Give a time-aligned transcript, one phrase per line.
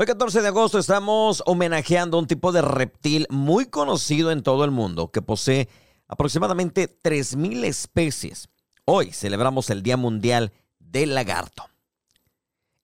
[0.00, 4.64] Hoy 14 de agosto estamos homenajeando a un tipo de reptil muy conocido en todo
[4.64, 5.68] el mundo que posee
[6.08, 8.48] aproximadamente 3.000 especies.
[8.86, 11.66] Hoy celebramos el Día Mundial del Lagarto.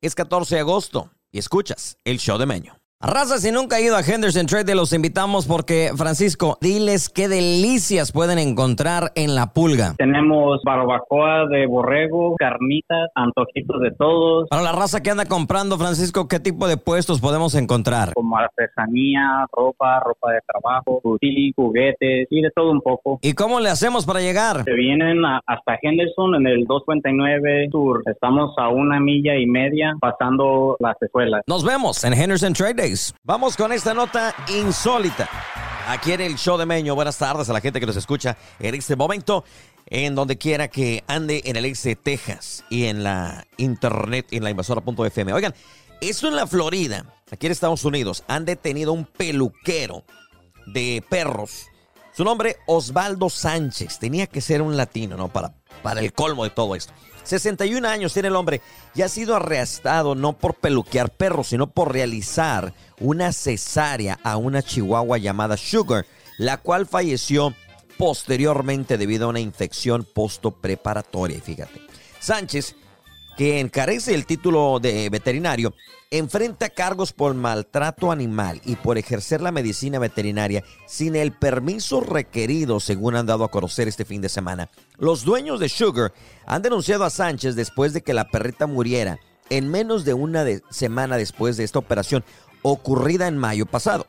[0.03, 2.79] Es 14 de agosto y escuchas el show de Meño.
[3.03, 8.11] Raza, si nunca ha ido a Henderson Trade, los invitamos porque, Francisco, diles qué delicias
[8.11, 9.95] pueden encontrar en La Pulga.
[9.99, 14.49] Tenemos barbacoa de borrego, carnitas, antojitos de todos.
[14.49, 18.15] Para la raza que anda comprando, Francisco, ¿qué tipo de puestos podemos encontrar?
[18.15, 23.19] Como artesanía, ropa, ropa de trabajo, fusil, juguetes y de todo un poco.
[23.21, 24.65] ¿Y cómo le hacemos para llegar?
[24.65, 28.03] Se vienen hasta Henderson en el 259 Sur.
[28.07, 31.43] Estamos a una milla y media pasando las escuelas.
[31.47, 32.86] Nos vemos en Henderson Trade
[33.25, 35.29] Vamos con esta nota insólita.
[35.89, 38.77] Aquí en el show de Meño, buenas tardes a la gente que nos escucha en
[38.77, 39.45] este momento,
[39.87, 44.45] en donde quiera que ande en el ex de Texas y en la internet, en
[44.45, 45.33] la invasora.fm.
[45.33, 45.53] Oigan,
[46.01, 50.05] eso en la Florida, aquí en Estados Unidos, han detenido un peluquero
[50.67, 51.67] de perros.
[52.13, 53.99] Su nombre, Osvaldo Sánchez.
[53.99, 55.29] Tenía que ser un latino, ¿no?
[55.29, 56.93] Para, para el colmo de todo esto.
[57.27, 58.61] 61 años tiene el hombre
[58.95, 64.63] y ha sido arrestado no por peluquear perros, sino por realizar una cesárea a una
[64.63, 66.07] chihuahua llamada Sugar,
[66.39, 67.55] la cual falleció
[67.99, 71.41] posteriormente debido a una infección postopreparatoria.
[71.41, 71.81] Fíjate.
[72.21, 72.77] Sánchez
[73.37, 75.75] que encarece el título de veterinario,
[76.11, 82.81] enfrenta cargos por maltrato animal y por ejercer la medicina veterinaria sin el permiso requerido,
[82.81, 84.71] según han dado a conocer este fin de semana.
[84.97, 86.13] Los dueños de Sugar
[86.47, 89.19] han denunciado a Sánchez después de que la perrita muriera
[89.51, 92.25] en menos de una semana después de esta operación
[92.63, 94.07] ocurrida en mayo pasado.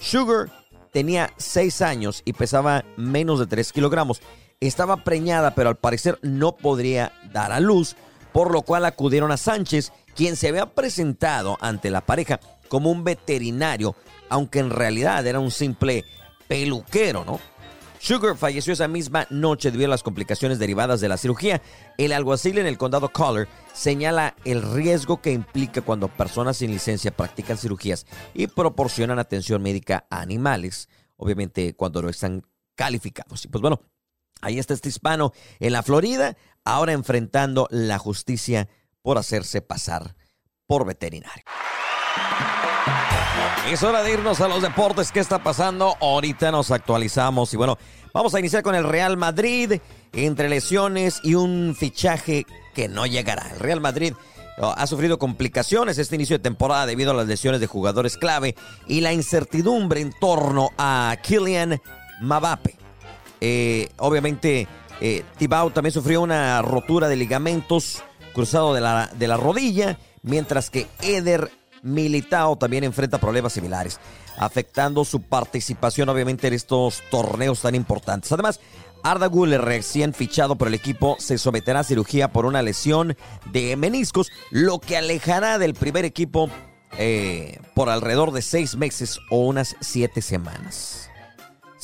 [0.00, 0.50] Sugar
[0.92, 4.20] tenía 6 años y pesaba menos de 3 kilogramos.
[4.60, 7.96] Estaba preñada, pero al parecer no podría dar a luz
[8.34, 13.04] por lo cual acudieron a Sánchez, quien se había presentado ante la pareja como un
[13.04, 13.94] veterinario,
[14.28, 16.04] aunque en realidad era un simple
[16.48, 17.38] peluquero, ¿no?
[18.00, 21.62] Sugar falleció esa misma noche debido a las complicaciones derivadas de la cirugía.
[21.96, 27.16] El alguacil en el condado Collar señala el riesgo que implica cuando personas sin licencia
[27.16, 32.42] practican cirugías y proporcionan atención médica a animales, obviamente cuando no están
[32.74, 33.44] calificados.
[33.44, 33.80] Y pues bueno,
[34.44, 38.68] Ahí está este hispano en la Florida, ahora enfrentando la justicia
[39.00, 40.14] por hacerse pasar
[40.66, 41.44] por veterinario.
[43.70, 45.10] Es hora de irnos a los deportes.
[45.10, 45.96] ¿Qué está pasando?
[45.98, 47.78] Ahorita nos actualizamos y bueno,
[48.12, 49.80] vamos a iniciar con el Real Madrid
[50.12, 52.44] entre lesiones y un fichaje
[52.74, 53.50] que no llegará.
[53.54, 54.12] El Real Madrid
[54.58, 58.54] oh, ha sufrido complicaciones este inicio de temporada debido a las lesiones de jugadores clave
[58.86, 61.80] y la incertidumbre en torno a Kylian
[62.20, 62.83] Mbappe.
[63.46, 64.66] Eh, obviamente,
[65.02, 70.70] eh, Tibau también sufrió una rotura de ligamentos cruzado de la, de la rodilla, mientras
[70.70, 71.50] que Eder
[71.82, 74.00] Militao también enfrenta problemas similares,
[74.38, 78.32] afectando su participación obviamente en estos torneos tan importantes.
[78.32, 78.60] Además,
[79.02, 83.14] Arda Güler, recién fichado por el equipo, se someterá a cirugía por una lesión
[83.52, 86.48] de meniscos, lo que alejará del primer equipo
[86.96, 91.10] eh, por alrededor de seis meses o unas siete semanas.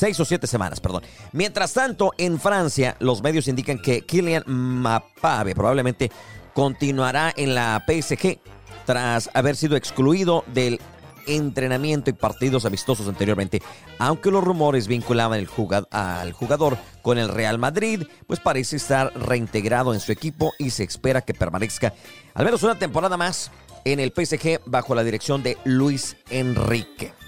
[0.00, 1.02] Seis o siete semanas, perdón.
[1.32, 6.10] Mientras tanto, en Francia, los medios indican que Kylian Mbappé probablemente
[6.54, 8.38] continuará en la PSG
[8.86, 10.80] tras haber sido excluido del
[11.26, 13.60] entrenamiento y partidos amistosos anteriormente,
[13.98, 15.50] aunque los rumores vinculaban el
[15.90, 20.84] al jugador con el Real Madrid, pues parece estar reintegrado en su equipo y se
[20.84, 21.92] espera que permanezca
[22.32, 23.50] al menos una temporada más
[23.84, 27.19] en el PSG bajo la dirección de Luis Enrique.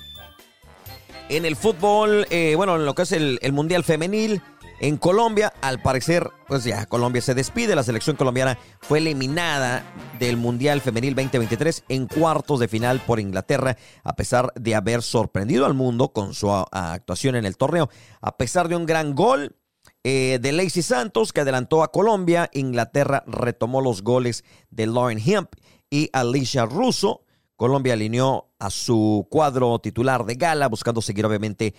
[1.33, 4.43] En el fútbol, eh, bueno, en lo que es el, Mundial Femenil,
[4.81, 7.75] en Colombia, al parecer, pues ya Colombia se despide.
[7.75, 9.83] La selección colombiana fue eliminada
[10.19, 15.65] del Mundial Femenil 2023 en cuartos de final por Inglaterra, a pesar de haber sorprendido
[15.65, 17.89] al mundo con su actuación en el torneo.
[18.21, 19.57] A pesar de un gran gol
[20.05, 25.49] eh, de Lacey Santos, que adelantó a Colombia, Inglaterra retomó los goles de Lauren Hemp
[25.89, 27.22] y Alicia Russo.
[27.63, 31.77] Colombia alineó a su cuadro titular de gala, buscando seguir obviamente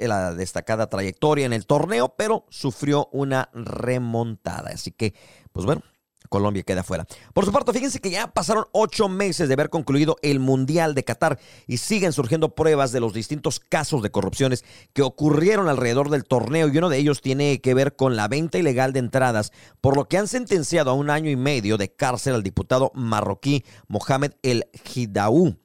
[0.00, 4.70] la destacada trayectoria en el torneo, pero sufrió una remontada.
[4.70, 5.14] Así que,
[5.52, 5.82] pues bueno,
[6.28, 7.06] Colombia queda fuera.
[7.32, 11.04] Por su parte, fíjense que ya pasaron ocho meses de haber concluido el Mundial de
[11.04, 16.24] Qatar y siguen surgiendo pruebas de los distintos casos de corrupciones que ocurrieron alrededor del
[16.24, 19.96] torneo y uno de ellos tiene que ver con la venta ilegal de entradas, por
[19.96, 24.32] lo que han sentenciado a un año y medio de cárcel al diputado marroquí Mohamed
[24.42, 25.56] El Hidaou.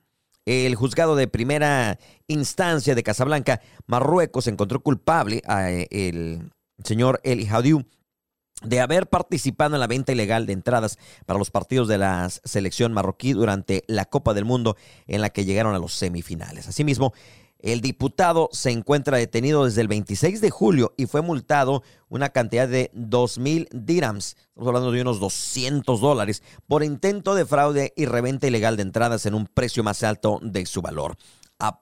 [0.46, 6.52] El juzgado de primera instancia de Casablanca, Marruecos, encontró culpable al
[6.84, 7.86] señor El Hidaou
[8.64, 12.94] de haber participado en la venta ilegal de entradas para los partidos de la selección
[12.94, 14.76] marroquí durante la Copa del Mundo
[15.08, 16.68] en la que llegaron a los semifinales.
[16.68, 17.14] Asimismo,
[17.62, 22.68] el diputado se encuentra detenido desde el 26 de julio y fue multado una cantidad
[22.68, 28.06] de 2 mil dirhams, estamos hablando de unos 200 dólares, por intento de fraude y
[28.06, 31.18] reventa ilegal de entradas en un precio más alto de su valor.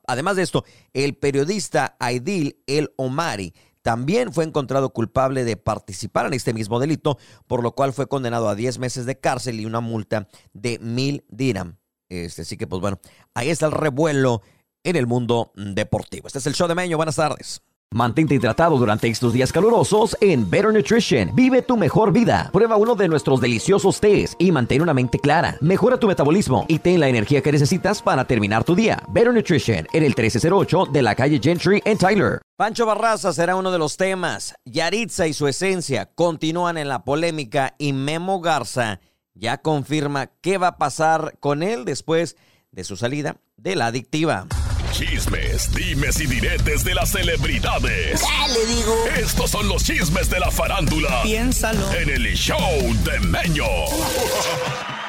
[0.08, 6.34] Además de esto, el periodista Aidil El Omari también fue encontrado culpable de participar en
[6.34, 7.18] este mismo delito,
[7.48, 11.26] por lo cual fue condenado a 10 meses de cárcel y una multa de mil
[11.30, 11.78] dirham.
[12.10, 13.00] Este, así que, pues bueno,
[13.34, 14.42] ahí está el revuelo
[14.84, 16.28] en el mundo deportivo.
[16.28, 16.98] Este es el show de Meño.
[16.98, 17.62] Buenas tardes.
[17.92, 21.32] Mantente hidratado durante estos días calurosos en Better Nutrition.
[21.34, 22.52] Vive tu mejor vida.
[22.54, 25.58] Prueba uno de nuestros deliciosos tés y mantén una mente clara.
[25.60, 29.02] Mejora tu metabolismo y ten la energía que necesitas para terminar tu día.
[29.08, 32.40] Better Nutrition en el 1308 de la calle Gentry en Tyler.
[32.58, 34.54] Pancho Barraza será uno de los temas.
[34.66, 39.00] Yaritza y su esencia continúan en la polémica y Memo Garza
[39.34, 42.38] ya confirma qué va a pasar con él después
[42.72, 44.46] de su salida de la adictiva.
[44.92, 48.22] Chismes, dimes y diretes de las celebridades.
[48.48, 48.96] le digo?
[49.18, 51.22] Estos son los chismes de la farándula.
[51.24, 51.92] Piénsalo.
[51.94, 52.60] En el show
[53.04, 53.66] de Meño.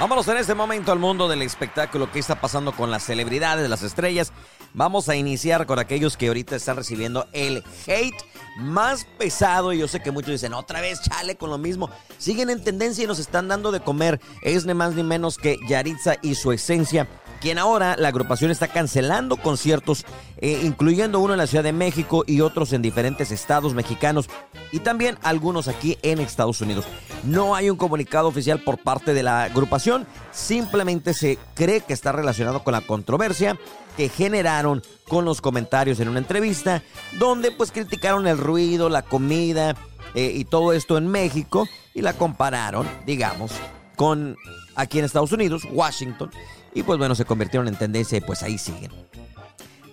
[0.00, 2.10] Vámonos en este momento al mundo del espectáculo.
[2.10, 4.32] ¿Qué está pasando con las celebridades, las estrellas?
[4.74, 8.22] Vamos a iniciar con aquellos que ahorita están recibiendo el hate
[8.58, 9.72] más pesado.
[9.72, 11.90] Y yo sé que muchos dicen, otra vez, chale con lo mismo.
[12.18, 14.20] Siguen en tendencia y nos están dando de comer.
[14.42, 17.08] Es ni más ni menos que Yaritza y su esencia
[17.44, 20.06] quien ahora la agrupación está cancelando conciertos,
[20.38, 24.30] eh, incluyendo uno en la Ciudad de México y otros en diferentes estados mexicanos
[24.72, 26.86] y también algunos aquí en Estados Unidos.
[27.22, 32.12] No hay un comunicado oficial por parte de la agrupación, simplemente se cree que está
[32.12, 33.58] relacionado con la controversia
[33.98, 36.82] que generaron con los comentarios en una entrevista
[37.18, 39.76] donde pues criticaron el ruido, la comida
[40.14, 43.52] eh, y todo esto en México y la compararon, digamos,
[43.96, 44.38] con
[44.76, 46.30] aquí en Estados Unidos, Washington,
[46.74, 48.92] y pues bueno, se convirtieron en tendencia y pues ahí siguen.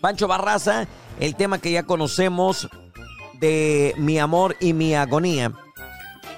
[0.01, 0.87] Pancho Barraza,
[1.19, 2.67] el tema que ya conocemos
[3.39, 5.51] de Mi amor y mi agonía.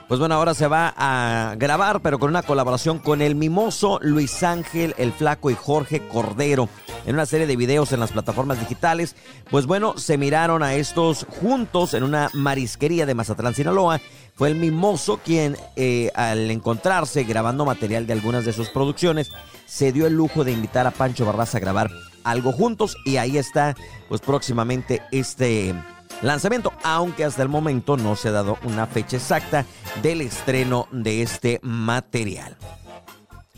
[0.07, 4.43] Pues bueno, ahora se va a grabar, pero con una colaboración con el mimoso Luis
[4.43, 6.69] Ángel, el Flaco y Jorge Cordero
[7.05, 9.15] en una serie de videos en las plataformas digitales.
[9.49, 14.01] Pues bueno, se miraron a estos juntos en una marisquería de Mazatlán, Sinaloa.
[14.35, 19.31] Fue el mimoso quien, eh, al encontrarse grabando material de algunas de sus producciones,
[19.65, 21.89] se dio el lujo de invitar a Pancho Barraza a grabar
[22.23, 23.75] algo juntos y ahí está
[24.07, 25.75] pues próximamente este
[26.23, 29.65] lanzamiento, aunque hasta el momento no se ha dado una fecha exacta
[30.01, 32.57] del estreno de este material.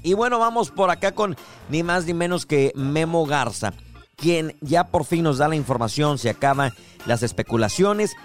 [0.03, 1.35] Y bueno, vamos por acá con
[1.69, 3.73] ni más ni menos que Memo Garza,
[4.15, 6.73] quien ya por fin nos da la información, se acaban
[7.05, 8.15] las especulaciones,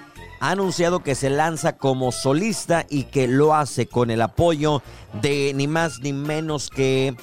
[0.41, 4.83] ha anunciado que se lanza como solista y que lo hace con el apoyo
[5.21, 7.15] de ni más ni menos que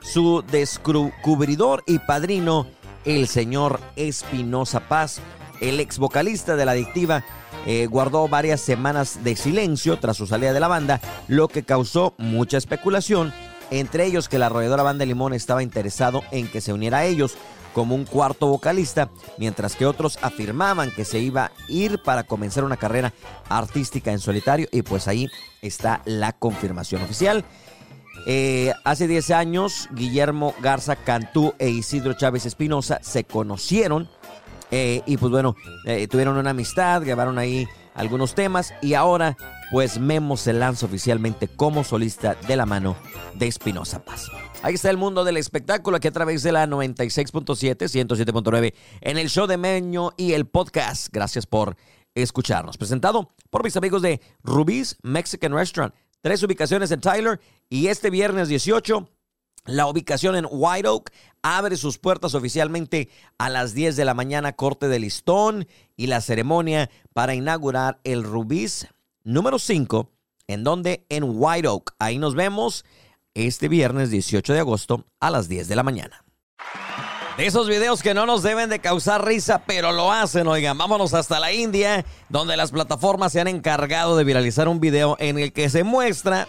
[0.00, 2.66] su descubridor y padrino,
[3.04, 5.20] el señor Espinosa Paz,
[5.60, 7.24] el ex vocalista de la adictiva.
[7.66, 12.14] Eh, guardó varias semanas de silencio tras su salida de la banda, lo que causó
[12.16, 13.32] mucha especulación,
[13.70, 17.36] entre ellos que la arrolladora banda Limón estaba interesado en que se uniera a ellos
[17.76, 22.64] como un cuarto vocalista, mientras que otros afirmaban que se iba a ir para comenzar
[22.64, 23.12] una carrera
[23.50, 25.28] artística en solitario y pues ahí
[25.60, 27.44] está la confirmación oficial.
[28.26, 34.08] Eh, hace 10 años, Guillermo Garza Cantú e Isidro Chávez Espinosa se conocieron
[34.70, 39.36] eh, y pues bueno, eh, tuvieron una amistad, grabaron ahí algunos temas y ahora
[39.70, 42.96] pues Memo se lanza oficialmente como solista de la mano
[43.34, 44.30] de Espinosa Paz.
[44.62, 49.28] Ahí está el mundo del espectáculo aquí a través de la 96.7, 107.9 en el
[49.28, 51.08] show de Meño y el podcast.
[51.12, 51.76] Gracias por
[52.14, 52.76] escucharnos.
[52.76, 55.94] Presentado por mis amigos de Rubí's Mexican Restaurant.
[56.20, 59.08] Tres ubicaciones en Tyler y este viernes 18
[59.66, 61.12] la ubicación en White Oak
[61.54, 66.20] abre sus puertas oficialmente a las 10 de la mañana, corte de listón y la
[66.20, 68.88] ceremonia para inaugurar el Rubis
[69.22, 70.10] número 5,
[70.48, 71.94] en donde en White Oak.
[72.00, 72.84] Ahí nos vemos
[73.34, 76.24] este viernes 18 de agosto a las 10 de la mañana.
[77.36, 81.14] De esos videos que no nos deben de causar risa, pero lo hacen, oigan, vámonos
[81.14, 85.52] hasta la India, donde las plataformas se han encargado de viralizar un video en el
[85.52, 86.48] que se muestra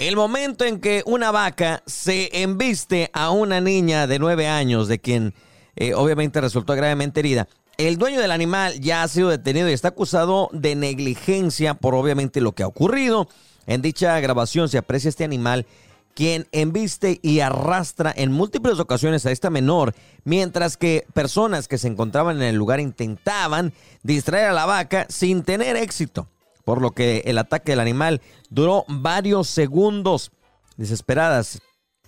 [0.00, 4.98] el momento en que una vaca se embiste a una niña de nueve años, de
[4.98, 5.34] quien
[5.76, 7.48] eh, obviamente resultó gravemente herida.
[7.76, 12.40] El dueño del animal ya ha sido detenido y está acusado de negligencia por obviamente
[12.40, 13.28] lo que ha ocurrido.
[13.66, 15.66] En dicha grabación se aprecia este animal
[16.14, 21.88] quien embiste y arrastra en múltiples ocasiones a esta menor, mientras que personas que se
[21.88, 26.26] encontraban en el lugar intentaban distraer a la vaca sin tener éxito.
[26.64, 30.32] Por lo que el ataque del animal duró varios segundos.
[30.76, 31.60] Desesperadas,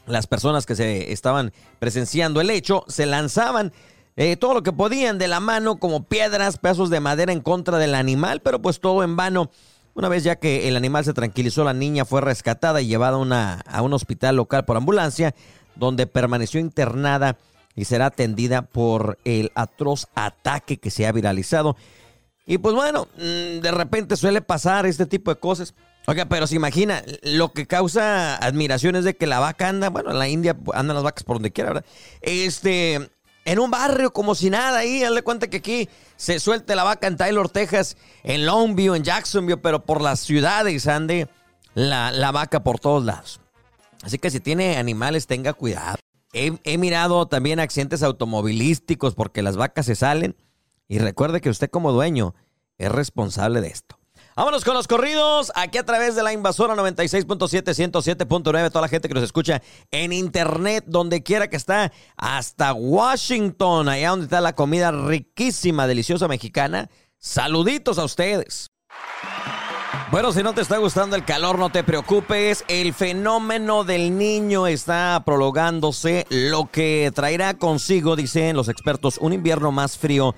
[0.07, 3.73] las personas que se estaban presenciando el hecho se lanzaban
[4.17, 7.79] eh, todo lo que podían de la mano, como piedras, pedazos de madera en contra
[7.79, 9.51] del animal, pero pues todo en vano.
[9.95, 13.83] Una vez ya que el animal se tranquilizó, la niña fue rescatada y llevada a
[13.83, 15.35] un hospital local por ambulancia,
[15.77, 17.39] donde permaneció internada
[17.75, 21.77] y será atendida por el atroz ataque que se ha viralizado.
[22.47, 25.75] Y pues bueno, mm, de repente suele pasar este tipo de cosas.
[26.07, 30.11] Oiga, pero se imagina, lo que causa admiración es de que la vaca anda, bueno,
[30.11, 31.85] en la India andan las vacas por donde quiera, ¿verdad?
[32.21, 33.11] Este,
[33.45, 37.07] en un barrio como si nada ahí, dale cuenta que aquí se suelte la vaca
[37.07, 41.29] en Taylor, Texas, en Longview, en Jacksonville, pero por las ciudades ande
[41.75, 43.41] la, la vaca por todos lados.
[44.03, 45.97] Así que si tiene animales, tenga cuidado.
[46.35, 50.35] He, mirado también accidentes automovilísticos porque las vacas se salen.
[50.93, 52.35] Y recuerde que usted como dueño
[52.77, 53.99] es responsable de esto.
[54.37, 59.09] Vámonos con los corridos, aquí a través de la invasora 96.7, 107.9, toda la gente
[59.09, 64.55] que nos escucha en internet, donde quiera que está, hasta Washington, allá donde está la
[64.55, 66.91] comida riquísima, deliciosa mexicana.
[67.17, 68.67] Saluditos a ustedes.
[70.11, 72.67] Bueno, si no te está gustando el calor, no te preocupes.
[72.69, 79.73] El fenómeno del niño está prolongándose, lo que traerá consigo, dicen los expertos, un invierno
[79.73, 80.35] más frío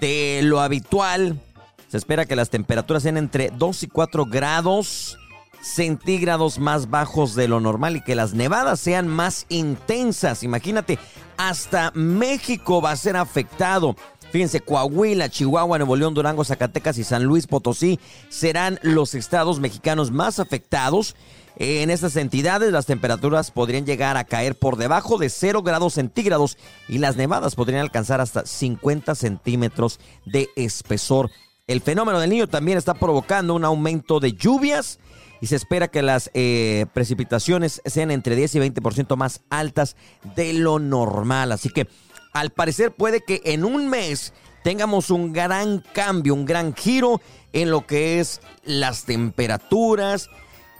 [0.00, 1.40] de lo habitual.
[1.88, 5.18] Se espera que las temperaturas sean entre 2 y 4 grados
[5.60, 10.42] centígrados más bajos de lo normal y que las nevadas sean más intensas.
[10.42, 10.98] Imagínate,
[11.36, 13.96] hasta México va a ser afectado.
[14.30, 20.10] Fíjense, Coahuila, Chihuahua, Nuevo León, Durango, Zacatecas y San Luis Potosí serán los estados mexicanos
[20.10, 21.16] más afectados.
[21.60, 26.56] En estas entidades las temperaturas podrían llegar a caer por debajo de 0 grados centígrados
[26.88, 31.32] y las nevadas podrían alcanzar hasta 50 centímetros de espesor.
[31.66, 35.00] El fenómeno del niño también está provocando un aumento de lluvias
[35.40, 39.96] y se espera que las eh, precipitaciones sean entre 10 y 20% más altas
[40.36, 41.50] de lo normal.
[41.50, 41.88] Así que
[42.32, 47.20] al parecer puede que en un mes tengamos un gran cambio, un gran giro
[47.52, 50.30] en lo que es las temperaturas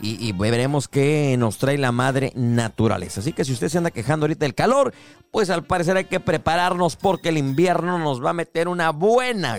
[0.00, 3.20] y, veremos qué nos trae la madre naturaleza.
[3.20, 4.94] Así que si usted se anda quejando ahorita del calor,
[5.30, 9.58] pues al parecer hay que prepararnos porque el invierno nos va a meter una buena.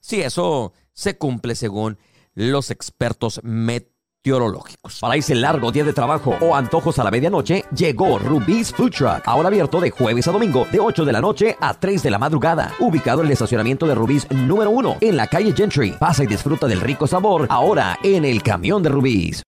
[0.00, 1.98] Sí, eso se cumple según
[2.34, 5.00] los expertos meteorológicos meteorológicos.
[5.00, 9.22] Para ese largo día de trabajo o antojos a la medianoche, llegó Rubí's Food Truck.
[9.24, 12.18] Ahora abierto de jueves a domingo, de 8 de la noche a 3 de la
[12.18, 12.72] madrugada.
[12.78, 15.92] Ubicado en el estacionamiento de Rubí's número 1, en la calle Gentry.
[15.98, 19.42] Pasa y disfruta del rico sabor, ahora en el camión de Rubí's.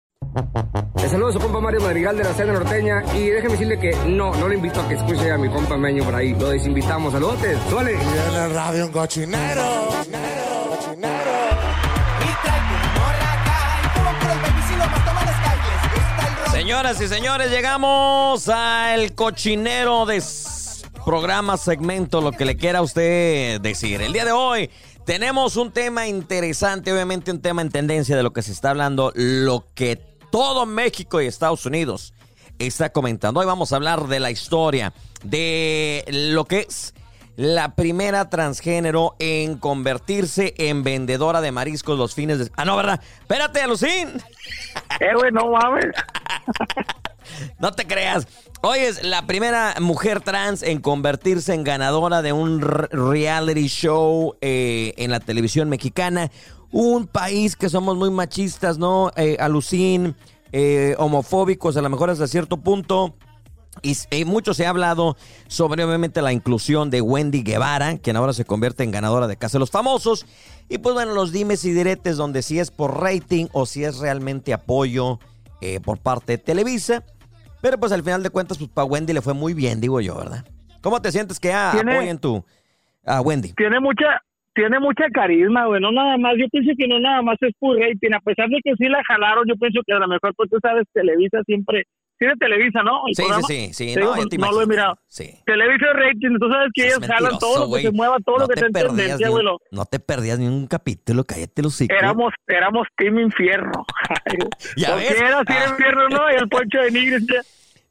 [0.96, 3.90] Le saludo a su compa Mario Madrigal de la Cena Norteña y déjeme decirle que
[4.06, 6.34] no, no le invito a que escuche a mi compa Meño por ahí.
[6.34, 7.12] Lo desinvitamos.
[7.12, 7.94] Saludotes, suele.
[7.94, 9.62] Y en el radio un cochinero.
[16.52, 20.22] Señoras y señores, llegamos al cochinero de
[21.04, 24.02] programa, segmento, lo que le quiera a usted decir.
[24.02, 24.70] El día de hoy
[25.06, 29.12] tenemos un tema interesante, obviamente un tema en tendencia de lo que se está hablando,
[29.16, 32.14] lo que todo México y Estados Unidos
[32.58, 33.40] está comentando.
[33.40, 34.92] Hoy vamos a hablar de la historia
[35.24, 36.94] de lo que es
[37.36, 42.50] la primera transgénero en convertirse en vendedora de mariscos los fines de...
[42.56, 43.00] Ah, no, ¿verdad?
[43.20, 44.10] Espérate, Alucín.
[45.00, 45.86] Héroe, no mames.
[47.58, 48.28] no te creas.
[48.60, 54.92] Hoy es la primera mujer trans en convertirse en ganadora de un reality show eh,
[54.98, 56.30] en la televisión mexicana.
[56.72, 59.10] Un país que somos muy machistas, ¿no?
[59.16, 60.14] Eh, alucín,
[60.52, 63.14] eh, homofóbicos, a lo mejor hasta cierto punto.
[63.82, 68.44] Y, mucho se ha hablado sobre obviamente la inclusión de Wendy Guevara, quien ahora se
[68.44, 70.26] convierte en ganadora de Casa de los Famosos.
[70.68, 73.98] Y pues bueno, los dimes y diretes donde si es por rating o si es
[73.98, 75.18] realmente apoyo
[75.60, 77.04] eh, por parte de Televisa.
[77.62, 80.16] Pero pues al final de cuentas, pues para Wendy le fue muy bien, digo yo,
[80.16, 80.44] ¿verdad?
[80.80, 82.44] ¿Cómo te sientes que ah, apoyen tu
[83.04, 83.52] a Wendy?
[83.52, 84.22] Tiene mucha,
[84.60, 87.78] tiene mucha carisma, güey, no nada más, yo pienso que no nada más es por
[87.78, 90.50] rating, a pesar de que sí la jalaron, yo pienso que a lo mejor, pues
[90.50, 91.84] tú sabes, Televisa siempre
[92.18, 93.00] tiene Televisa, ¿no?
[93.14, 94.94] sí, sí, sí, No, no, lo he mirado.
[95.06, 95.30] Sí.
[95.46, 98.60] Televisa rating, tú sabes que ellos jalan todo lo que se mueva, todo lo que
[98.60, 99.58] te tendencia, abuelo.
[99.72, 101.96] No te perdías ni un capítulo, cállate los hijos.
[101.98, 103.86] Éramos, éramos Team Infierno.
[104.76, 105.18] ¿Ya ves?
[105.18, 105.70] era Team ah.
[105.70, 106.30] Infierno, ¿no?
[106.30, 107.26] Y el Poncho de Nigris.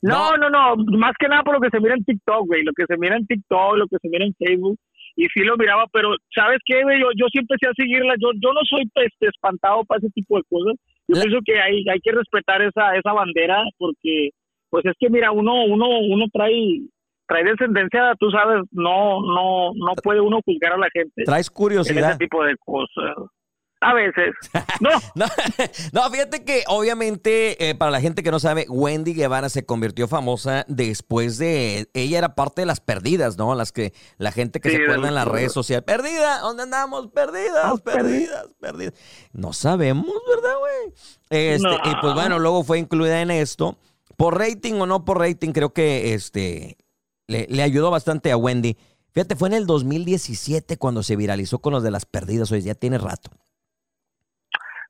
[0.03, 2.71] No, no, no, más que nada por lo que se mira en TikTok, güey, lo
[2.73, 4.77] que se mira en TikTok, lo que se mira en Facebook,
[5.19, 6.79] y sí lo miraba, pero ¿sabes qué?
[6.79, 10.37] Yo, yo sí empecé a seguirla, yo, yo no soy este, espantado para ese tipo
[10.37, 10.75] de cosas,
[11.09, 14.29] yo pienso que hay, hay que respetar esa, esa bandera porque,
[14.69, 16.87] pues es que mira, uno, uno, uno trae,
[17.27, 21.23] trae descendencia, tú sabes, no, no, no puede uno juzgar a la gente.
[21.25, 22.11] Traes curiosidad.
[22.11, 23.15] ese tipo de cosas.
[23.81, 24.35] A veces.
[24.81, 24.91] No.
[25.91, 30.07] no, fíjate que obviamente, eh, para la gente que no sabe, Wendy Guevara se convirtió
[30.07, 31.89] famosa después de.
[31.93, 33.53] Ella era parte de las perdidas, ¿no?
[33.55, 35.83] Las que la gente que se acuerda en las redes sociales.
[35.85, 37.07] Perdida, ¿dónde andamos?
[37.07, 38.93] Perdidas, perdidas, perdidas.
[39.33, 40.93] No sabemos, ¿verdad, güey?
[41.29, 43.77] Este, Y pues bueno, luego fue incluida en esto.
[44.15, 46.77] Por rating o no por rating, creo que este
[47.27, 48.77] le, le ayudó bastante a Wendy.
[49.11, 52.75] Fíjate, fue en el 2017 cuando se viralizó con los de las perdidas, hoy ya
[52.75, 53.31] tiene rato.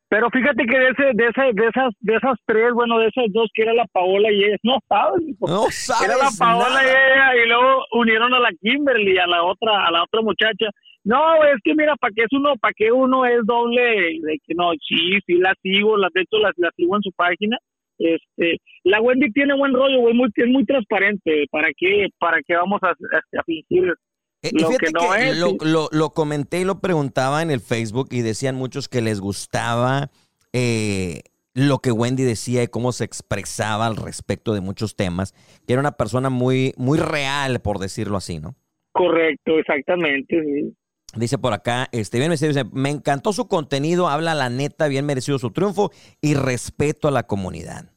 [0.10, 3.26] Pero fíjate que de, ese, de, ese, de, esas, de esas tres, bueno, de esas
[3.30, 5.22] dos, que era la Paola y ella, no sabes.
[5.40, 9.44] No sabes Era la Paola y ella, y luego unieron a la Kimberly, a la
[9.44, 10.66] otra, a la otra muchacha.
[11.04, 14.20] No, es que mira, ¿para qué es uno, para qué uno es doble?
[14.22, 17.12] De que no, sí, sí la sigo, la, de hecho la, la sigo en su
[17.12, 17.58] página.
[18.00, 21.46] Este, la Wendy tiene buen rollo, güey, muy, es muy transparente.
[21.52, 23.94] ¿Para qué, para qué vamos a, a, a fingir
[24.42, 28.10] eh, lo que no es, lo, lo, lo, comenté y lo preguntaba en el Facebook
[28.12, 30.12] y decían muchos que les gustaba
[30.54, 31.22] eh,
[31.54, 35.34] lo que Wendy decía y cómo se expresaba al respecto de muchos temas,
[35.66, 38.56] que era una persona muy, muy real, por decirlo así, ¿no?
[38.94, 40.76] Correcto, exactamente, sí.
[41.16, 45.06] Dice por acá, este, bien merecido, dice, me encantó su contenido, habla la neta, bien
[45.06, 45.92] merecido su triunfo
[46.22, 47.92] y respeto a la comunidad.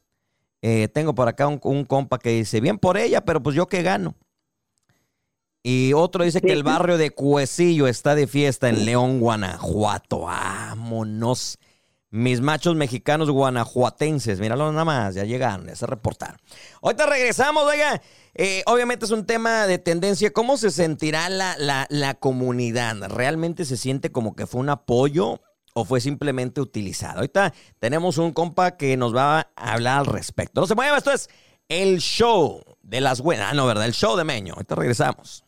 [0.63, 3.67] Eh, tengo por acá un, un compa que dice, bien por ella, pero pues yo
[3.67, 4.15] qué gano.
[5.65, 10.19] Y otro dice que el barrio de Cuecillo está de fiesta en León, Guanajuato.
[10.21, 11.57] Vámonos.
[12.09, 16.37] Mis machos mexicanos guanajuatenses, míralo nada más, ya llegaron, ya se reportaron.
[16.83, 17.99] Ahorita regresamos, oiga.
[18.35, 20.31] Eh, obviamente es un tema de tendencia.
[20.31, 22.95] ¿Cómo se sentirá la, la, la, comunidad?
[23.09, 25.41] ¿Realmente se siente como que fue un apoyo
[25.73, 27.15] o fue simplemente utilizado?
[27.15, 30.61] Ahorita tenemos un compa que nos va a hablar al respecto.
[30.61, 31.29] No se mueva, esto es
[31.67, 33.51] el show de las buenas.
[33.51, 33.85] Ah, no, ¿verdad?
[33.85, 34.53] El show de Meño.
[34.53, 35.42] Ahorita regresamos.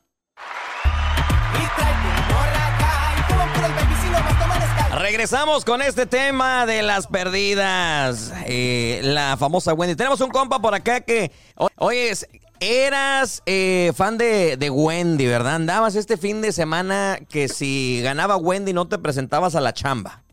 [5.06, 8.34] Regresamos con este tema de las perdidas.
[8.48, 9.96] Eh, la famosa Wendy.
[9.96, 11.32] Tenemos un compa por acá que.
[11.78, 12.12] Oye,
[12.60, 15.56] eras eh, fan de, de, Wendy, ¿verdad?
[15.56, 20.24] Andabas este fin de semana que si ganaba Wendy no te presentabas a la chamba.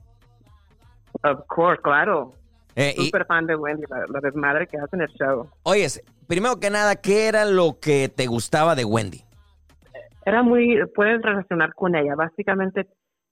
[1.22, 2.32] Of course, claro.
[2.74, 5.48] Eh, Súper fan de Wendy, la, la desmadre que hace en el show.
[5.64, 5.86] Oye,
[6.26, 9.24] primero que nada, ¿qué era lo que te gustaba de Wendy?
[10.24, 12.14] Era muy, puedes relacionar con ella.
[12.14, 12.88] Básicamente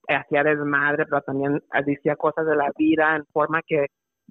[0.07, 3.87] hacía desmadre, pero también decía cosas de la vida en forma que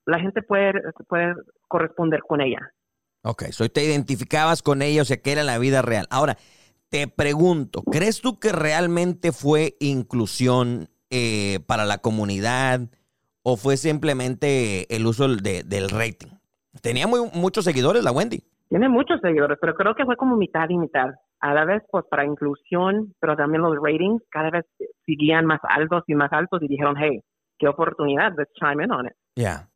[0.06, 0.72] la gente puede,
[1.08, 1.34] puede
[1.68, 2.72] corresponder con ella.
[3.22, 6.06] Ok, so te identificabas con ella, o sea, que era la vida real.
[6.10, 6.36] Ahora,
[6.88, 12.80] te pregunto, ¿crees tú que realmente fue inclusión eh, para la comunidad
[13.42, 16.30] o fue simplemente el uso de, del rating?
[16.82, 18.42] Tenía muy, muchos seguidores la Wendy.
[18.68, 21.10] Tiene muchos seguidores, pero creo que fue como mitad y mitad
[21.40, 24.66] a la vez pues para inclusión, pero también los ratings cada vez
[25.06, 27.20] seguían más altos y más altos y dijeron, hey,
[27.58, 29.12] qué oportunidad, let's chime in on it.
[29.36, 29.66] Ya.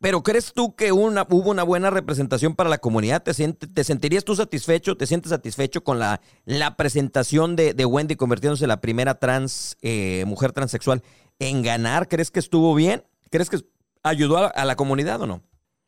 [0.00, 3.22] Pero ¿crees tú que una, hubo una buena representación para la comunidad?
[3.22, 4.96] ¿Te, ¿Te sentirías tú satisfecho?
[4.96, 9.76] ¿Te sientes satisfecho con la, la presentación de, de Wendy convirtiéndose en la primera trans,
[9.82, 11.02] eh, mujer transexual
[11.40, 12.06] en ganar?
[12.08, 13.02] ¿Crees que estuvo bien?
[13.30, 13.56] ¿Crees que
[14.04, 15.42] ayudó a, a la comunidad o no?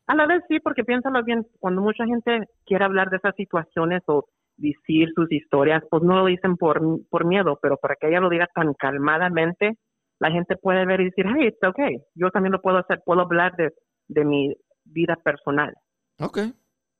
[0.07, 4.01] A la vez sí, porque piénsalo bien, cuando mucha gente quiere hablar de esas situaciones
[4.07, 4.25] o
[4.61, 8.29] decir sus historias, pues no lo dicen por, por miedo, pero para que ella lo
[8.29, 9.77] diga tan calmadamente,
[10.19, 13.21] la gente puede ver y decir, hey, it's okay, yo también lo puedo hacer, puedo
[13.21, 13.73] hablar de,
[14.07, 15.73] de mi vida personal.
[16.19, 16.39] Ok.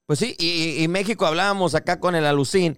[0.07, 2.77] Pues sí, y, México hablábamos acá con el Alucín.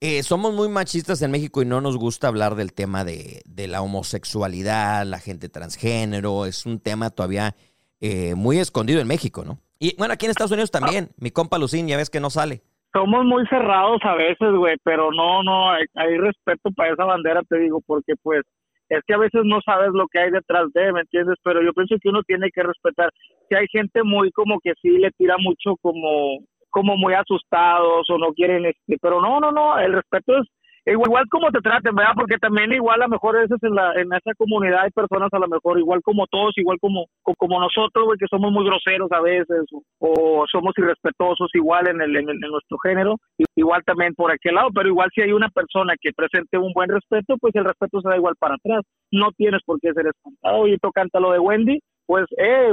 [0.00, 3.66] Eh, somos muy machistas en México y no nos gusta hablar del tema de, de
[3.66, 6.44] la homosexualidad, la gente transgénero.
[6.44, 7.56] Es un tema todavía
[8.00, 9.58] eh, muy escondido en México, ¿no?
[9.78, 11.12] Y bueno, aquí en Estados Unidos también.
[11.16, 12.62] Mi compa Lucín, ya ves que no sale
[12.96, 17.58] somos muy cerrados a veces, güey, pero no, no, hay, respeto para esa bandera, te
[17.58, 18.42] digo, porque pues
[18.88, 21.36] es que a veces no sabes lo que hay detrás de, ¿me entiendes?
[21.42, 23.10] Pero yo pienso que uno tiene que respetar.
[23.48, 26.38] Si hay gente muy como que sí le tira mucho como
[26.70, 30.46] como muy asustados o no quieren este, pero no, no, no, el respeto es
[30.86, 32.12] igual como te traten, ¿verdad?
[32.14, 35.38] Porque también igual a lo mejor veces en, la, en esa comunidad hay personas a
[35.38, 39.20] lo mejor igual como todos, igual como como nosotros, güey, que somos muy groseros a
[39.20, 39.64] veces
[39.98, 43.16] o, somos irrespetuosos igual en, el, en, el, en, nuestro género,
[43.56, 46.88] igual también por aquel lado, pero igual si hay una persona que presente un buen
[46.88, 48.82] respeto, pues el respeto se da igual para atrás.
[49.10, 50.66] No tienes por qué ser espantado.
[50.68, 52.72] Y tú canta lo de Wendy, pues, eh,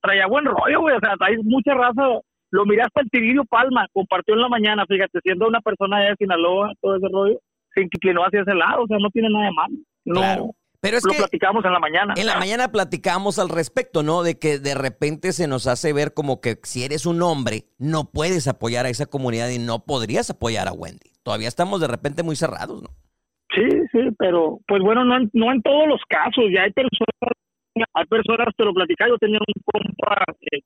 [0.00, 2.20] traía buen rollo, o sea, hay mucha raza
[2.52, 6.72] lo miraste al Tibirio Palma, compartió en la mañana, fíjate, siendo una persona de Sinaloa,
[6.82, 7.38] todo ese rollo,
[7.74, 9.74] se inclinó hacia ese lado, o sea, no tiene nada de malo.
[10.04, 10.50] No, claro.
[10.80, 12.14] Pero es lo que platicamos en la mañana.
[12.16, 14.24] En la mañana platicamos al respecto, ¿no?
[14.24, 18.10] De que de repente se nos hace ver como que si eres un hombre, no
[18.12, 21.12] puedes apoyar a esa comunidad y no podrías apoyar a Wendy.
[21.22, 22.88] Todavía estamos de repente muy cerrados, ¿no?
[23.54, 26.46] Sí, sí, pero pues bueno, no en, no en todos los casos.
[26.52, 27.32] Ya hay personas
[27.94, 30.60] hay personas, te lo platicaba, yo tenía un compa, eh,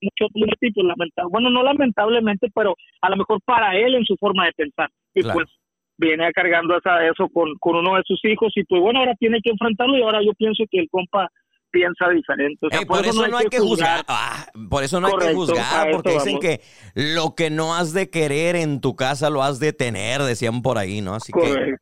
[0.00, 0.26] mucho
[0.60, 4.52] tipo, lamentable, bueno, no lamentablemente, pero a lo mejor para él en su forma de
[4.52, 4.88] pensar.
[5.14, 5.40] Y Claro.
[5.40, 5.48] pues
[5.98, 9.40] viene cargando esa, eso con, con uno de sus hijos y pues bueno, ahora tiene
[9.42, 11.28] que enfrentarlo y ahora yo pienso que el compa
[11.70, 12.66] piensa diferente.
[12.66, 14.04] O sea, Ey, por, eso, no hay que juzgar.
[14.08, 16.40] Ah, por eso no hay que juzgar, porque dicen vamos.
[16.40, 16.60] que
[16.94, 20.78] lo que no has de querer en tu casa lo has de tener, decían por
[20.78, 21.14] ahí, ¿no?
[21.14, 21.74] Así que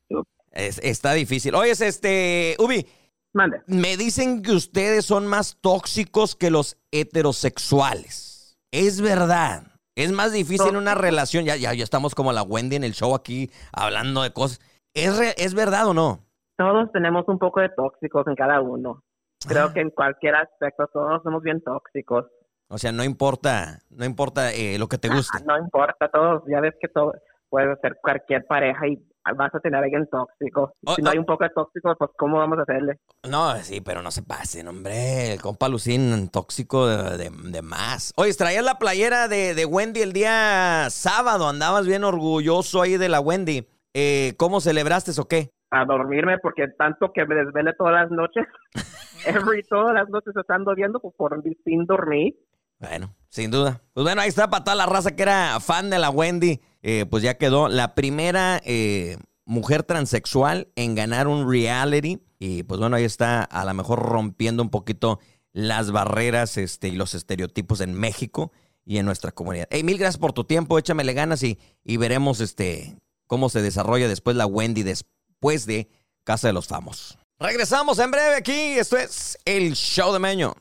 [0.53, 1.55] es- está difícil.
[1.55, 2.85] Oye, este, Ubi,
[3.33, 3.61] Mande.
[3.69, 8.59] me dicen que ustedes son más tóxicos que los heterosexuales.
[8.73, 9.65] Es verdad.
[9.97, 11.45] Es más difícil en una relación.
[11.45, 14.61] Ya, ya, ya estamos como la Wendy en el show aquí hablando de cosas.
[14.95, 16.21] ¿Es, re- ¿Es verdad o no?
[16.59, 19.03] Todos tenemos un poco de tóxicos en cada uno.
[19.47, 19.73] Creo Ah.
[19.75, 22.27] que en cualquier aspecto todos somos bien tóxicos.
[22.69, 25.39] O sea, no importa, no importa eh, lo que te guste.
[25.41, 27.13] Ah, No importa, todos, ya ves que todo
[27.49, 28.97] puede ser cualquier pareja y
[29.35, 30.75] vas a tener a alguien tóxico.
[30.87, 31.21] Oh, si no hay oh.
[31.21, 33.01] un poco de tóxico, pues ¿cómo vamos a hacerle?
[33.29, 35.33] No, sí, pero no se pasen, hombre.
[35.33, 38.13] El compa Lucín, tóxico de, de- de más.
[38.17, 41.49] Oye, traías la playera de, de Wendy el día sábado.
[41.49, 43.67] Andabas bien orgulloso ahí de la Wendy.
[43.95, 45.51] Eh, ¿Cómo celebraste o qué?
[45.71, 48.47] A dormirme porque tanto que me desvele todas las noches,
[49.27, 52.35] every, todas las noches estando viendo pues, por sin dormir.
[52.79, 53.81] Bueno, sin duda.
[53.95, 56.61] Pues bueno, ahí está para toda la raza que era fan de la Wendy.
[56.89, 62.23] Eh, pues ya quedó la primera eh, mujer transexual en ganar un reality.
[62.39, 65.19] Y pues bueno, ahí está a lo mejor rompiendo un poquito
[65.53, 68.53] las barreras este, y los estereotipos en México
[68.85, 69.67] y en nuestra comunidad.
[69.69, 70.79] Hey, mil gracias por tu tiempo.
[70.79, 72.97] Échamele ganas y, y veremos este,
[73.27, 75.89] cómo se desarrolla después la Wendy después de
[76.23, 77.19] Casa de los Famosos.
[77.41, 78.79] Regresamos en breve aquí.
[78.79, 80.55] Esto es el show de Meño.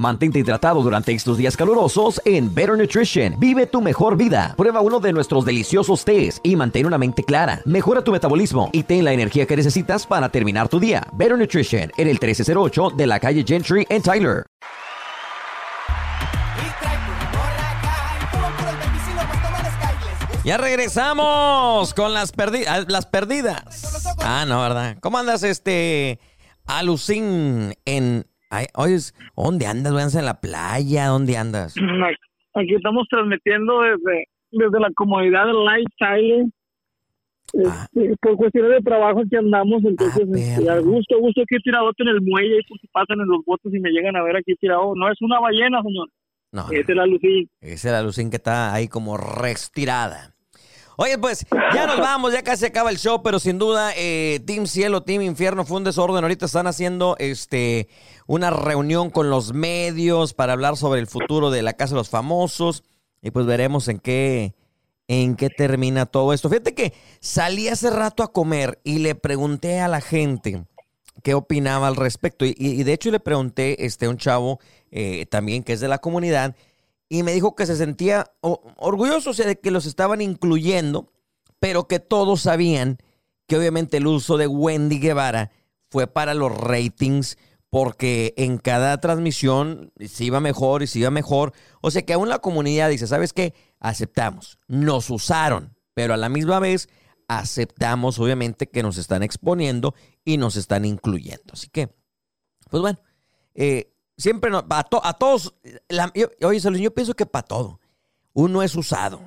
[0.00, 3.38] Mantente hidratado durante estos días calurosos en Better Nutrition.
[3.38, 4.54] Vive tu mejor vida.
[4.56, 7.60] Prueba uno de nuestros deliciosos tés y mantén una mente clara.
[7.66, 11.06] Mejora tu metabolismo y ten la energía que necesitas para terminar tu día.
[11.12, 14.46] Better Nutrition en el 1308 de la calle Gentry en Tyler.
[20.46, 22.32] Ya regresamos con las.
[22.88, 24.06] Las perdidas.
[24.20, 24.96] Ah, no, ¿verdad?
[25.02, 26.18] ¿Cómo andas, este
[26.64, 28.29] Alucín en.
[28.50, 28.96] Ay, oye,
[29.36, 29.92] ¿dónde andas?
[29.92, 31.06] ¿Andas en la playa?
[31.06, 31.74] ¿Dónde andas?
[32.54, 36.52] Aquí estamos transmitiendo desde, desde la comodidad del lifestyle.
[37.66, 37.86] Ah.
[37.92, 40.72] Este, por cuestiones de trabajo que andamos, entonces Ah, este, perro.
[40.72, 43.80] a gusto, gusto aquí tiradote en el muelle y si pasan en los botes y
[43.80, 44.94] me llegan a ver aquí tirado.
[44.94, 46.08] No es una ballena, señor.
[46.52, 47.44] No, Esa es la Lucía.
[47.60, 50.34] esa es la Alucín que está ahí como restirada.
[51.02, 54.66] Oye, pues ya nos vamos, ya casi acaba el show, pero sin duda, eh, Team
[54.66, 56.22] Cielo, Team Infierno fue un desorden.
[56.22, 57.88] Ahorita están haciendo este
[58.26, 62.10] una reunión con los medios para hablar sobre el futuro de la Casa de los
[62.10, 62.84] Famosos.
[63.22, 64.54] Y pues veremos en qué,
[65.08, 66.50] en qué termina todo esto.
[66.50, 70.66] Fíjate que salí hace rato a comer y le pregunté a la gente
[71.22, 72.44] qué opinaba al respecto.
[72.44, 74.60] Y, y de hecho le pregunté este, a un chavo
[74.90, 76.54] eh, también que es de la comunidad
[77.10, 81.12] y me dijo que se sentía orgulloso o sea, de que los estaban incluyendo,
[81.58, 82.98] pero que todos sabían
[83.46, 85.50] que obviamente el uso de Wendy Guevara
[85.90, 87.36] fue para los ratings
[87.68, 91.52] porque en cada transmisión se iba mejor y se iba mejor.
[91.80, 93.54] O sea que aún la comunidad dice, ¿sabes qué?
[93.80, 96.88] Aceptamos, nos usaron, pero a la misma vez
[97.26, 99.94] aceptamos obviamente que nos están exponiendo
[100.24, 101.52] y nos están incluyendo.
[101.52, 101.88] Así que,
[102.70, 103.00] pues bueno,
[103.54, 105.54] eh, siempre no- a, to- a todos,
[105.88, 107.80] la- yo, oye, yo pienso que para todo,
[108.32, 109.20] uno es usado.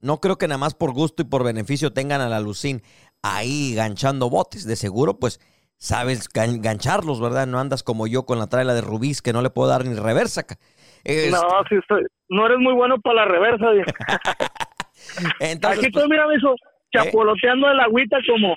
[0.00, 2.82] No creo que nada más por gusto y por beneficio tengan a la Lucín
[3.22, 4.66] ahí ganchando botes.
[4.66, 5.40] De seguro, pues,
[5.78, 7.46] sabes gan- gancharlos, ¿verdad?
[7.46, 9.94] No andas como yo con la traila de Rubís que no le puedo dar ni
[9.94, 10.44] reversa.
[11.04, 13.66] Este, No, sí estoy, no eres muy bueno para la reversa.
[15.40, 16.54] entonces, Aquí pues, estoy, mira, mijo,
[16.92, 18.54] chapoloteando el agüita como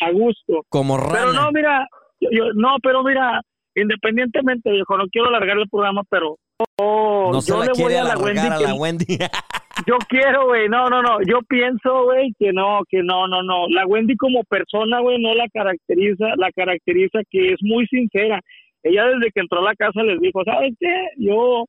[0.00, 0.64] a gusto.
[0.68, 1.12] como rana.
[1.12, 1.86] Pero no, mira,
[2.20, 3.40] yo- no, pero mira,
[3.74, 6.36] independientemente, viejo, no quiero alargar el programa, pero
[6.78, 9.06] oh, no yo le voy a la Wendy a la Wendy.
[9.86, 13.68] yo quiero, güey, no, no, no, yo pienso, güey, que no, que no, no, no,
[13.68, 18.40] la Wendy como persona, güey, no la caracteriza, la caracteriza que es muy sincera.
[18.82, 21.06] Ella desde que entró a la casa les dijo, ¿sabes qué?
[21.16, 21.66] Yo,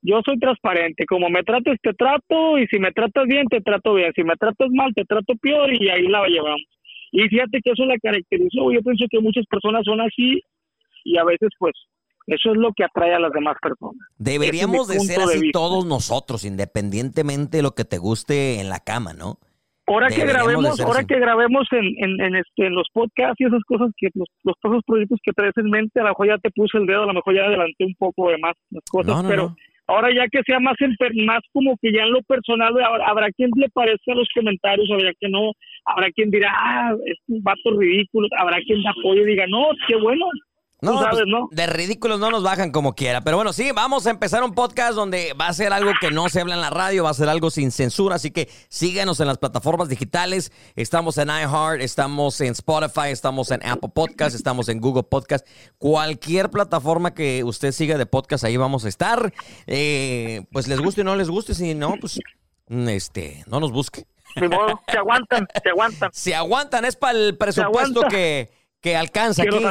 [0.00, 3.94] yo soy transparente, como me trates te trato y si me tratas bien te trato
[3.94, 6.62] bien, si me tratas mal te trato peor y ahí la llevamos.
[7.10, 10.40] Y fíjate que eso la caracterizó, yo pienso que muchas personas son así
[11.04, 11.74] y a veces pues
[12.26, 13.96] eso es lo que atrae a las demás personas.
[14.18, 18.78] Deberíamos de ser de así todos nosotros, independientemente de lo que te guste en la
[18.80, 19.38] cama, ¿no?
[19.86, 21.06] Ahora que Deberíamos grabemos, ahora así.
[21.08, 24.54] que grabemos en, en, en este, en los podcasts y esas cosas que los, los
[24.62, 27.02] todos los proyectos que traes en mente, a lo mejor ya te puse el dedo,
[27.02, 29.56] a lo mejor ya adelanté un poco de más las cosas, No, no, pero no.
[29.88, 30.94] ahora ya que sea más en
[31.26, 35.10] más como que ya en lo personal, habrá, habrá quien le parezca los comentarios, habrá
[35.20, 35.50] que no,
[35.84, 39.66] habrá quien dirá, ah, es un vato ridículo, habrá quien te apoye y diga, no,
[39.88, 40.26] qué bueno,
[40.90, 41.48] Tú sabes, pues, ¿no?
[41.52, 43.20] De ridículos no nos bajan como quiera.
[43.20, 46.28] Pero bueno, sí, vamos a empezar un podcast donde va a ser algo que no
[46.28, 48.16] se habla en la radio, va a ser algo sin censura.
[48.16, 50.50] Así que síganos en las plataformas digitales.
[50.74, 55.46] Estamos en iHeart, estamos en Spotify, estamos en Apple Podcast, estamos en Google Podcast.
[55.78, 59.32] Cualquier plataforma que usted siga de podcast, ahí vamos a estar.
[59.68, 62.18] Eh, pues les guste o no les guste, si no, pues
[62.68, 64.04] este, no nos busque.
[64.34, 66.10] Modo, se aguantan, se aguantan.
[66.12, 69.64] Si aguantan, es para el presupuesto que, que alcanza aquí.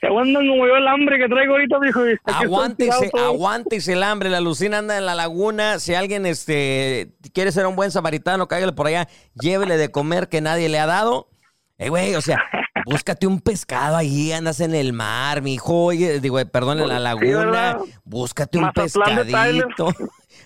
[0.00, 4.30] Se aguantan como yo el hambre que traigo ahorita, estoy Aguántese, aguántese el hambre.
[4.30, 5.78] La Lucina anda en la laguna.
[5.78, 10.40] Si alguien este, quiere ser un buen samaritano, cállale por allá, llévele de comer que
[10.40, 11.28] nadie le ha dado.
[11.78, 12.38] Eh, güey, o sea,
[12.86, 15.84] búscate un pescado ahí, andas en el mar, mijo.
[15.86, 17.78] Oye, digo, perdón, en la laguna.
[18.04, 19.88] búscate un Mazatlán pescadito.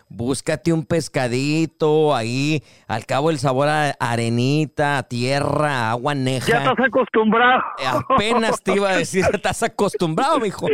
[0.09, 2.62] Búscate un pescadito ahí.
[2.87, 6.59] Al cabo el sabor a arenita, a tierra, a agua Ya neja.
[6.59, 7.62] estás acostumbrado.
[7.79, 10.66] Eh, Apenas te iba a decir, estás acostumbrado, mijo.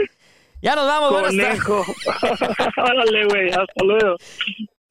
[0.60, 1.22] Ya nos vamos.
[1.22, 1.82] Conejo.
[2.76, 3.48] Órale, güey.
[3.48, 4.16] Hasta luego.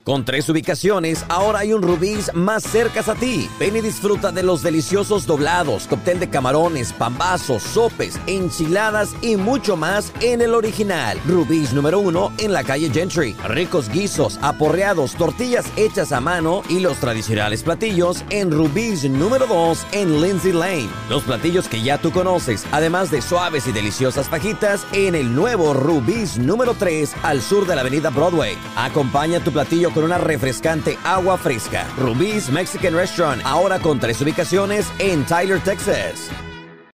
[0.04, 3.48] Con tres ubicaciones, ahora hay un Rubí's más cerca a ti.
[3.60, 9.78] Ven y disfruta de los deliciosos doblados, cóctel de camarones, pambazos, sopes, enchiladas y mucho
[9.78, 11.20] más en el original.
[11.28, 13.36] Rubí's número uno en la calle Gentry.
[13.48, 19.86] Ricos guisos, aporreados, tortillas hechas a mano y los tradicionales platillos en Rubí's número dos
[19.92, 20.90] en Lindsay Lane.
[21.10, 25.76] Los platillos que ya tú conoces, además de suaves y deliciosas fajitas en el nuevo
[25.76, 28.58] Rubí's número 3 al sur de la avenida Broadway.
[28.76, 31.86] Acompaña tu platillo con una refrescante agua fresca.
[31.98, 36.30] Rubí's Mexican Restaurant, ahora con tres ubicaciones en Tyler, Texas.